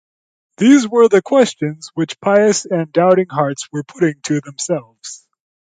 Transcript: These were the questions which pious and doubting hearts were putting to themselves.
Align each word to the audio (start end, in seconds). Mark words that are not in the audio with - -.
These 0.57 0.87
were 0.87 1.07
the 1.09 1.21
questions 1.21 1.91
which 1.93 2.19
pious 2.19 2.65
and 2.65 2.91
doubting 2.91 3.27
hearts 3.29 3.71
were 3.71 3.83
putting 3.83 4.15
to 4.23 4.41
themselves. 4.41 5.27